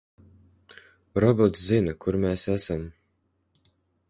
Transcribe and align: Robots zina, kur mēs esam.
Robots 1.25 1.67
zina, 1.73 1.95
kur 2.07 2.19
mēs 2.27 2.49
esam. 2.57 2.89